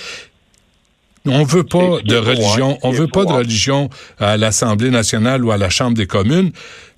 On 1.26 1.45
veut 1.45 1.64
pas 1.64 2.00
de 2.04 2.16
religion, 2.16 2.78
on 2.83 2.90
veut 2.90 3.09
pas 3.09 3.25
de 3.25 3.33
religion 3.33 3.88
à 4.19 4.37
l'Assemblée 4.37 4.90
nationale 4.90 5.45
ou 5.45 5.52
à 5.52 5.57
la 5.57 5.71
Chambre 5.71 5.97
des 5.97 6.07
communes. 6.07 6.50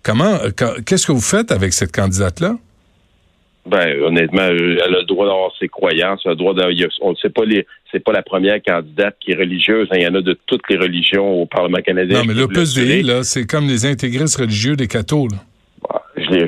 Comment, 0.02 0.38
qu'est-ce 0.84 1.06
que 1.06 1.12
vous 1.12 1.20
faites 1.20 1.52
avec 1.52 1.72
cette 1.72 1.92
candidate-là? 1.92 2.56
Ben, 3.66 4.00
honnêtement, 4.02 4.42
elle 4.42 4.80
a 4.80 4.88
le 4.88 5.04
droit 5.04 5.26
d'avoir 5.26 5.50
ses 5.58 5.68
croyances, 5.68 6.20
elle 6.24 6.30
a 6.30 6.34
le 6.34 6.38
droit 6.38 6.54
on 7.00 7.10
ne 7.10 7.16
sait 7.16 7.30
pas 7.30 7.44
les, 7.44 7.66
c'est 7.90 8.02
pas 8.02 8.12
la 8.12 8.22
première 8.22 8.62
candidate 8.62 9.16
qui 9.20 9.32
est 9.32 9.36
religieuse. 9.36 9.88
Hein. 9.90 9.96
Il 9.96 10.02
y 10.02 10.06
en 10.06 10.14
a 10.14 10.20
de 10.20 10.38
toutes 10.46 10.68
les 10.68 10.76
religions 10.76 11.42
au 11.42 11.46
Parlement 11.46 11.78
canadien. 11.78 12.18
Non, 12.18 12.24
mais 12.26 12.34
l'Opus 12.34 12.74
Dei, 12.74 13.02
là, 13.02 13.24
c'est 13.24 13.46
comme 13.46 13.66
les 13.66 13.86
intégristes 13.86 14.36
religieux 14.36 14.76
des 14.76 14.86
cathos, 14.86 15.28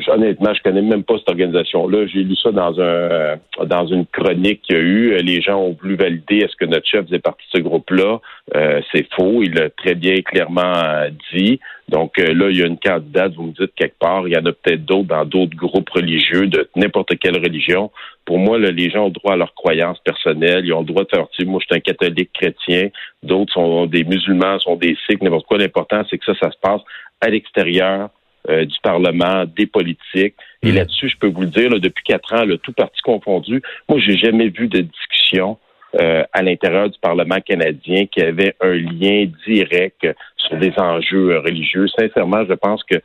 Honnêtement, 0.09 0.55
je 0.55 0.63
connais 0.63 0.83
même 0.83 1.05
pas 1.05 1.19
cette 1.19 1.29
organisation-là. 1.29 2.07
J'ai 2.07 2.23
lu 2.23 2.37
ça 2.37 2.51
dans 2.51 2.81
un 2.81 3.39
dans 3.65 3.87
une 3.87 4.07
chronique 4.07 4.63
qu'il 4.63 4.77
y 4.77 4.79
a 4.79 4.83
eu. 4.83 5.17
Les 5.23 5.41
gens 5.41 5.57
ont 5.57 5.77
voulu 5.81 5.97
valider 5.97 6.39
est-ce 6.39 6.57
que 6.57 6.65
notre 6.65 6.87
chef 6.87 7.07
faisait 7.07 7.19
partie 7.19 7.45
de 7.53 7.59
ce 7.59 7.63
groupe-là. 7.63 8.21
Euh, 8.57 8.81
c'est 8.93 9.07
faux. 9.15 9.43
Il 9.43 9.55
l'a 9.55 9.71
très 9.71 9.95
bien 9.95 10.21
clairement 10.23 10.73
euh, 10.77 11.11
dit. 11.33 11.61
Donc 11.89 12.19
euh, 12.19 12.35
là, 12.35 12.51
il 12.51 12.59
y 12.59 12.63
a 12.63 12.67
une 12.67 12.79
candidate, 12.79 13.35
vous 13.35 13.45
me 13.45 13.53
dites 13.53 13.75
quelque 13.75 13.99
part, 13.99 14.29
il 14.29 14.35
y 14.35 14.37
en 14.37 14.45
a 14.45 14.53
peut-être 14.53 14.85
d'autres 14.85 15.09
dans 15.09 15.25
d'autres 15.25 15.57
groupes 15.57 15.89
religieux 15.89 16.47
de 16.47 16.69
n'importe 16.77 17.19
quelle 17.19 17.37
religion. 17.37 17.91
Pour 18.27 18.39
moi, 18.39 18.59
les 18.59 18.91
gens 18.91 19.07
ont 19.07 19.11
droit 19.11 19.33
à 19.33 19.37
leurs 19.37 19.55
croyances 19.55 19.99
personnelles, 20.01 20.67
ils 20.67 20.73
ont 20.75 20.81
le 20.81 20.87
droit 20.87 21.05
de 21.05 21.09
faire, 21.09 21.27
moi 21.47 21.61
je 21.63 21.67
suis 21.67 21.77
un 21.77 21.81
catholique 21.81 22.31
chrétien, 22.35 22.89
d'autres 23.23 23.55
sont 23.55 23.87
des 23.87 24.05
musulmans, 24.05 24.59
sont 24.59 24.77
des 24.77 24.97
sikhs, 25.07 25.23
n'importe 25.23 25.47
quoi. 25.47 25.57
L'important, 25.57 26.03
c'est 26.11 26.19
que 26.19 26.27
ça, 26.27 26.35
ça 26.43 26.51
se 26.51 26.59
passe 26.61 26.83
à 27.23 27.31
l'extérieur 27.31 28.11
euh, 28.49 28.65
du 28.65 28.77
Parlement, 28.83 29.45
des 29.45 29.67
politiques. 29.67 30.35
Et 30.63 30.73
mmh. 30.73 30.75
là-dessus, 30.75 31.09
je 31.09 31.17
peux 31.19 31.29
vous 31.29 31.43
le 31.43 31.49
dire, 31.49 31.71
depuis 31.71 32.05
quatre 32.05 32.35
ans, 32.35 32.45
le 32.45 32.59
tout 32.59 32.73
parti 32.73 33.01
confondu, 33.03 33.63
moi, 33.89 33.99
j'ai 33.99 34.17
jamais 34.17 34.49
vu 34.49 34.69
de 34.69 34.81
discussion 34.81 35.59
euh, 35.99 36.23
à 36.35 36.43
l'intérieur 36.43 36.91
du 36.91 36.99
Parlement 37.01 37.41
canadien 37.41 38.05
qui 38.07 38.21
avait 38.21 38.55
un 38.61 38.75
lien 38.75 39.25
direct 39.47 40.07
sur 40.37 40.59
des 40.59 40.73
enjeux 40.77 41.39
religieux. 41.39 41.87
Sincèrement, 41.99 42.45
je 42.47 42.53
pense 42.53 42.85
que 42.85 42.97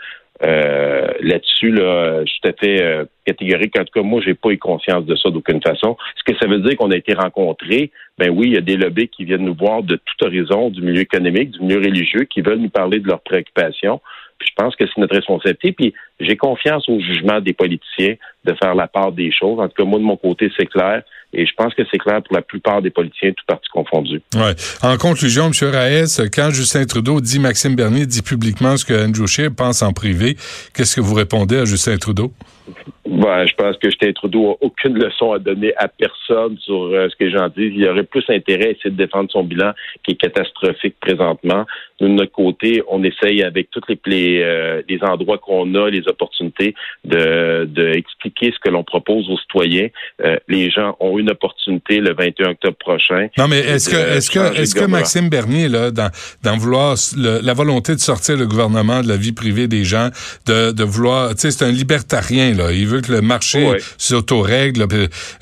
euh, 0.46 1.08
là-dessus, 1.22 1.72
là, 1.72 2.26
je 2.26 2.30
suis 2.30 2.42
tout 2.42 2.50
à 2.50 2.54
fait 2.54 2.84
euh, 2.84 3.06
catégorique. 3.26 3.80
En 3.80 3.86
tout 3.86 3.94
cas, 3.94 4.02
moi, 4.02 4.22
j'ai 4.26 4.34
pas 4.34 4.50
eu 4.50 4.58
conscience 4.58 5.06
de 5.06 5.16
ça 5.16 5.30
d'aucune 5.30 5.62
façon. 5.62 5.96
Ce 6.18 6.30
que 6.30 6.38
ça 6.38 6.48
veut 6.48 6.60
dire 6.60 6.76
qu'on 6.76 6.92
a 6.92 6.98
été 6.98 7.14
rencontrés, 7.14 7.92
ben 8.18 8.30
oui, 8.30 8.48
il 8.48 8.54
y 8.54 8.58
a 8.58 8.62
des 8.62 8.76
lobbies 8.76 9.08
qui 9.08 9.24
viennent 9.24 9.46
nous 9.46 9.56
voir 9.56 9.84
de 9.84 9.96
tout 9.96 10.26
horizon, 10.26 10.70
du 10.70 10.82
milieu 10.82 11.02
économique, 11.02 11.52
du 11.52 11.62
milieu 11.62 11.78
religieux, 11.78 12.26
qui 12.26 12.42
veulent 12.42 12.60
nous 12.60 12.70
parler 12.70 13.00
de 13.00 13.08
leurs 13.08 13.22
préoccupations. 13.22 14.02
Puis 14.44 14.52
je 14.56 14.64
pense 14.64 14.76
que 14.76 14.86
c'est 14.86 15.00
notre 15.00 15.16
responsabilité. 15.16 15.72
Puis 15.72 15.94
j'ai 16.20 16.36
confiance 16.36 16.88
au 16.90 17.00
jugement 17.00 17.40
des 17.40 17.54
politiciens 17.54 18.16
de 18.46 18.54
faire 18.62 18.76
la 18.76 18.88
part 18.88 19.12
des 19.12 19.32
choses. 19.32 19.60
En 19.60 19.68
tout 19.68 19.76
cas, 19.78 19.86
moi, 19.86 20.00
de 20.00 20.04
mon 20.04 20.18
côté, 20.18 20.52
c'est 20.58 20.66
clair. 20.66 21.04
Et 21.34 21.46
je 21.46 21.52
pense 21.58 21.74
que 21.74 21.82
c'est 21.90 21.98
clair 21.98 22.22
pour 22.22 22.36
la 22.36 22.44
plupart 22.44 22.82
des 22.82 22.92
politiciens, 22.92 23.32
tout 23.32 23.44
partis 23.48 23.70
confondus. 23.70 24.22
Ouais. 24.36 24.54
En 24.84 24.98
conclusion, 24.98 25.48
M. 25.48 25.70
Raes, 25.72 26.22
quand 26.32 26.52
Justin 26.52 26.86
Trudeau 26.86 27.20
dit 27.22 27.40
Maxime 27.40 27.76
Bernier 27.76 28.06
dit 28.06 28.22
publiquement 28.22 28.78
ce 28.78 28.86
que 28.86 28.94
Andrew 28.94 29.26
Scheer 29.26 29.50
pense 29.56 29.82
en 29.82 29.94
privé, 29.94 30.36
qu'est-ce 30.76 30.96
que 30.96 31.02
vous 31.02 31.16
répondez 31.16 31.58
à 31.58 31.66
Justin 31.66 31.98
Trudeau? 31.98 32.32
Ben, 33.06 33.46
je 33.46 33.54
pense 33.56 33.78
que 33.78 33.90
Justin 33.90 34.14
Trudeau 34.14 34.50
n'a 34.50 34.56
aucune 34.62 34.98
leçon 34.98 35.34
à 35.34 35.40
donner 35.40 35.74
à 35.76 35.88
personne 35.88 36.58
sur 36.60 36.84
euh, 36.84 37.10
ce 37.10 37.16
que 37.16 37.30
j'en 37.30 37.48
dis. 37.50 37.72
Il 37.76 37.88
aurait 37.88 38.04
plus 38.04 38.24
intérêt 38.30 38.68
à 38.68 38.70
essayer 38.70 38.92
de 38.92 38.96
défendre 38.96 39.30
son 39.32 39.44
bilan 39.44 39.74
qui 40.04 40.12
est 40.14 40.16
catastrophique 40.16 40.96
présentement. 41.02 41.66
Nous, 42.04 42.10
de 42.10 42.16
notre 42.16 42.34
côté, 42.34 42.84
on 42.90 43.02
essaye 43.04 43.44
avec 43.44 43.70
tous 43.72 43.82
les, 43.88 43.98
les, 44.06 44.42
euh, 44.44 44.82
les 44.90 45.00
endroits 45.04 45.38
qu'on 45.38 45.74
a, 45.76 45.90
les 45.90 46.06
opportunités, 46.08 46.76
de, 47.06 47.64
de 47.66 47.94
expliquer 47.94 48.52
ce 48.52 48.60
que 48.60 48.70
l'on 48.70 48.84
propose 48.84 49.30
aux 49.30 49.38
citoyens. 49.38 49.88
Euh, 50.22 50.36
les 50.50 50.70
gens 50.70 50.98
ont 51.00 51.18
une 51.18 51.30
opportunité 51.30 52.00
le 52.00 52.14
21 52.14 52.52
octobre 52.52 52.78
prochain. 52.78 53.28
Non, 53.38 53.48
mais 53.48 53.60
est-ce 53.60 53.90
que, 53.90 54.18
est-ce 54.18 54.30
que, 54.30 54.60
est-ce 54.60 54.76
que 54.76 54.84
Maxime 54.84 55.30
Bernier, 55.30 55.70
là, 55.70 55.92
dans, 55.92 56.10
dans 56.44 56.58
vouloir 56.58 56.96
la 57.18 57.54
volonté 57.54 57.96
de 57.96 58.00
sortir 58.00 58.36
le 58.36 58.48
gouvernement 58.48 59.02
de 59.02 59.08
la 59.08 59.16
vie 59.16 59.32
privée 59.32 59.68
des 59.68 59.86
gens, 59.86 60.10
de, 60.46 60.72
de 60.72 60.84
vouloir, 60.84 61.30
tu 61.36 61.42
sais, 61.42 61.52
c'est 61.52 61.64
un 61.64 61.72
libertarien, 61.72 62.54
là. 62.54 62.74
Il 62.74 62.88
veut 62.88 63.00
que 63.00 63.14
le 63.14 63.22
marché 63.22 63.66
s'autorègle. 63.98 64.86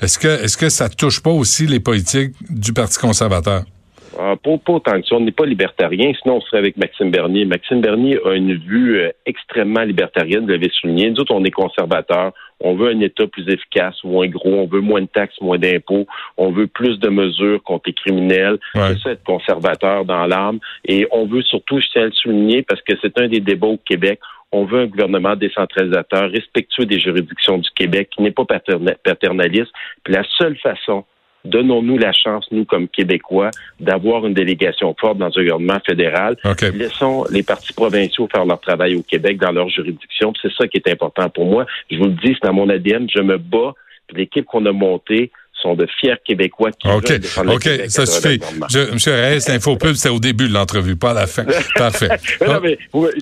Est-ce 0.00 0.18
que, 0.18 0.44
est-ce 0.44 0.56
que 0.56 0.68
ça 0.68 0.88
touche 0.88 1.20
pas 1.20 1.30
aussi 1.30 1.66
les 1.66 1.80
politiques 1.80 2.34
du 2.50 2.72
Parti 2.72 2.98
conservateur? 2.98 3.64
Ah, 4.18 4.34
pas, 4.42 4.50
autant 4.50 5.00
que 5.00 5.06
ça. 5.06 5.14
On 5.16 5.20
n'est 5.20 5.32
pas 5.32 5.46
libertarien, 5.46 6.12
sinon 6.20 6.36
on 6.36 6.40
serait 6.40 6.58
avec 6.58 6.76
Maxime 6.76 7.10
Bernier. 7.10 7.44
Maxime 7.44 7.80
Bernier 7.80 8.18
a 8.24 8.34
une 8.34 8.54
vue 8.54 9.00
euh, 9.00 9.10
extrêmement 9.26 9.82
libertarienne, 9.82 10.42
vous 10.42 10.48
l'avez 10.48 10.70
souligné. 10.70 11.10
Nous 11.10 11.20
autres, 11.20 11.34
on 11.34 11.44
est 11.44 11.50
conservateurs. 11.50 12.32
On 12.60 12.74
veut 12.74 12.90
un 12.90 13.00
État 13.00 13.26
plus 13.26 13.48
efficace, 13.48 13.96
moins 14.04 14.28
gros. 14.28 14.54
On 14.54 14.66
veut 14.66 14.80
moins 14.80 15.00
de 15.00 15.06
taxes, 15.06 15.40
moins 15.40 15.58
d'impôts. 15.58 16.06
On 16.36 16.52
veut 16.52 16.68
plus 16.68 16.98
de 17.00 17.08
mesures 17.08 17.62
contre 17.62 17.84
les 17.86 17.92
criminels. 17.92 18.58
C'est 18.74 18.98
ça, 18.98 19.10
être 19.10 19.24
conservateur 19.24 20.04
dans 20.04 20.26
l'âme. 20.26 20.60
Et 20.84 21.06
on 21.10 21.26
veut 21.26 21.42
surtout, 21.42 21.80
je 21.80 21.88
tiens 21.92 22.02
à 22.02 22.06
le 22.06 22.12
souligner, 22.12 22.62
parce 22.62 22.80
que 22.82 22.92
c'est 23.02 23.18
un 23.18 23.26
des 23.26 23.40
débats 23.40 23.66
au 23.66 23.78
Québec, 23.78 24.20
on 24.52 24.64
veut 24.64 24.80
un 24.80 24.86
gouvernement 24.86 25.34
décentralisateur, 25.34 26.30
respectueux 26.30 26.84
des 26.84 27.00
juridictions 27.00 27.58
du 27.58 27.70
Québec, 27.74 28.10
qui 28.14 28.22
n'est 28.22 28.30
pas 28.30 28.44
paternaliste. 28.44 29.72
Puis 30.04 30.14
la 30.14 30.22
seule 30.38 30.56
façon 30.58 31.04
donnons-nous 31.44 31.98
la 31.98 32.12
chance, 32.12 32.46
nous, 32.50 32.64
comme 32.64 32.88
Québécois, 32.88 33.50
d'avoir 33.80 34.26
une 34.26 34.34
délégation 34.34 34.94
forte 34.98 35.18
dans 35.18 35.26
un 35.26 35.42
gouvernement 35.42 35.80
fédéral. 35.86 36.36
Laissons 36.74 37.24
les 37.30 37.42
partis 37.42 37.72
provinciaux 37.72 38.28
faire 38.32 38.44
leur 38.44 38.60
travail 38.60 38.94
au 38.94 39.02
Québec 39.02 39.38
dans 39.38 39.52
leur 39.52 39.68
juridiction. 39.68 40.32
C'est 40.40 40.52
ça 40.52 40.66
qui 40.68 40.78
est 40.78 40.88
important 40.88 41.28
pour 41.28 41.46
moi. 41.46 41.66
Je 41.90 41.98
vous 41.98 42.04
le 42.04 42.16
dis, 42.22 42.34
c'est 42.34 42.46
dans 42.46 42.54
mon 42.54 42.68
ADN. 42.68 43.08
Je 43.08 43.20
me 43.20 43.38
bats. 43.38 43.74
L'équipe 44.14 44.44
qu'on 44.44 44.66
a 44.66 44.72
montée, 44.72 45.32
sont 45.62 45.74
de 45.74 45.86
fiers 45.98 46.16
Québécois 46.24 46.70
qui 46.72 46.88
OK, 46.88 47.12
OK, 47.46 47.68
ça 47.88 48.06
suffit. 48.06 48.40
Je, 48.70 48.92
Monsieur 48.92 49.14
Reyes, 49.14 49.40
l'infopub, 49.48 49.94
c'était 49.94 50.14
au 50.14 50.18
début 50.18 50.48
de 50.48 50.52
l'entrevue, 50.52 50.96
pas 50.96 51.10
à 51.10 51.14
la 51.14 51.26
fin. 51.26 51.44
Parfait. 51.76 52.08
non, 52.46 52.60
mais 52.62 52.78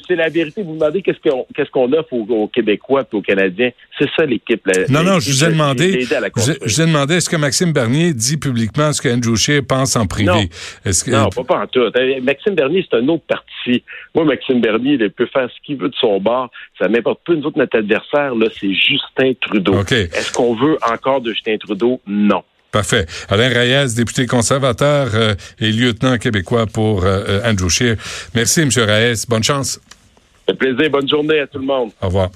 c'est 0.07 0.17
la 0.17 0.29
vérité. 0.29 0.63
Vous 0.63 0.75
demandez 0.75 1.03
qu'est-ce 1.03 1.21
qu'on 1.29 1.47
qu'est-ce 1.55 1.71
qu'on 1.71 1.93
offre 1.93 2.13
aux, 2.13 2.49
Québécois 2.49 3.03
et 3.03 3.17
aux 3.17 3.23
Canadiens. 3.23 3.71
C'est 3.99 4.09
ça 4.17 4.25
l'équipe. 4.25 4.67
Non, 4.89 5.03
non, 5.03 5.21
je 5.21 5.31
vous 5.31 5.45
ai 5.45 5.49
demandé, 5.49 6.01
je, 6.03 6.53
vous 6.65 6.81
ai 6.81 6.87
demandé 6.87 7.17
est-ce 7.17 7.29
que 7.29 7.37
Maxime 7.37 7.73
Bernier 7.73 8.15
dit 8.15 8.37
publiquement 8.37 8.93
ce 8.93 9.03
qu'Andrew 9.03 9.37
Scheer 9.37 9.63
pense 9.67 9.97
en 9.97 10.07
privé? 10.07 10.31
Non, 10.31 11.29
que... 11.29 11.35
pas, 11.35 11.45
pas 11.45 11.63
en 11.63 11.67
tout. 11.67 11.81
Euh, 11.81 12.21
Maxime 12.23 12.55
Bernier, 12.55 12.87
c'est 12.89 12.97
un 12.97 13.09
autre 13.09 13.25
parti. 13.27 13.83
Moi, 14.15 14.25
Maxime 14.25 14.61
Bernier, 14.61 14.95
il 14.95 15.11
peut 15.11 15.29
faire 15.33 15.49
ce 15.51 15.61
qu'il 15.65 15.77
veut 15.77 15.89
de 15.89 15.95
son 16.01 16.21
bord. 16.21 16.51
Ça 16.79 16.89
n'importe 16.89 17.21
pas. 17.27 17.35
Nous 17.35 17.45
autres, 17.45 17.59
notre 17.59 17.79
adversaire, 17.79 18.35
là, 18.35 18.47
c'est 18.59 18.73
Justin 18.73 19.33
Trudeau. 19.41 19.81
Est-ce 19.83 20.33
qu'on 20.33 20.55
veut 20.55 20.79
encore 20.91 21.21
de 21.21 21.33
Justin 21.33 21.59
Trudeau? 21.59 22.01
Non. 22.07 22.30
Parfait. 22.73 23.07
Alain 23.29 23.49
Reyes, 23.49 23.95
député 23.97 24.27
conservateur 24.27 25.11
euh, 25.15 25.35
et 25.59 25.73
lieutenant 25.73 26.19
québécois 26.19 26.67
pour 26.67 27.05
euh, 27.05 27.25
euh, 27.29 27.51
Andrew 27.51 27.69
Scheer. 27.69 27.97
Merci, 28.35 28.61
M. 28.61 28.71
Reyes. 28.77 29.25
Bonne 29.29 29.43
chance. 29.43 29.81
Un 30.49 30.55
plaisir. 30.55 30.89
Bonne 30.91 31.09
journée 31.09 31.41
à 31.41 31.47
tout 31.47 31.59
le 31.59 31.67
monde. 31.67 31.91
Au 32.01 32.07
revoir. 32.07 32.31